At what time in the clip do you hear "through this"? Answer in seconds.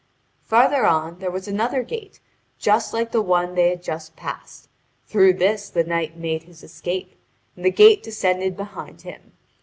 5.05-5.69